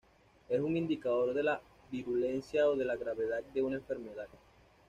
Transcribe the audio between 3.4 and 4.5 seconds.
de una enfermedad.